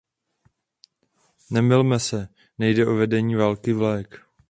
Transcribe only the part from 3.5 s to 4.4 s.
vlajek.